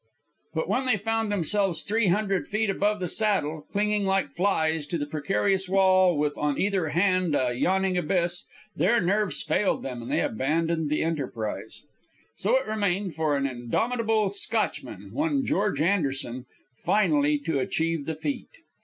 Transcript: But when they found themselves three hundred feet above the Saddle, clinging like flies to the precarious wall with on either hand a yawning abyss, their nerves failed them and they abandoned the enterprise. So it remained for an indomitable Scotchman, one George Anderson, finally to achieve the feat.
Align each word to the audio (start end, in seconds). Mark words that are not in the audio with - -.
But 0.55 0.67
when 0.67 0.87
they 0.87 0.97
found 0.97 1.31
themselves 1.31 1.83
three 1.83 2.07
hundred 2.07 2.47
feet 2.47 2.71
above 2.71 2.99
the 2.99 3.07
Saddle, 3.07 3.67
clinging 3.71 4.03
like 4.03 4.31
flies 4.31 4.87
to 4.87 4.97
the 4.97 5.05
precarious 5.05 5.69
wall 5.69 6.17
with 6.17 6.35
on 6.39 6.57
either 6.57 6.87
hand 6.87 7.35
a 7.35 7.53
yawning 7.53 7.99
abyss, 7.99 8.45
their 8.75 8.99
nerves 8.99 9.43
failed 9.43 9.83
them 9.83 10.01
and 10.01 10.09
they 10.11 10.21
abandoned 10.21 10.89
the 10.89 11.03
enterprise. 11.03 11.83
So 12.33 12.57
it 12.57 12.65
remained 12.65 13.13
for 13.13 13.37
an 13.37 13.45
indomitable 13.45 14.31
Scotchman, 14.31 15.11
one 15.13 15.45
George 15.45 15.79
Anderson, 15.79 16.47
finally 16.83 17.37
to 17.37 17.59
achieve 17.59 18.07
the 18.07 18.15
feat. 18.15 18.49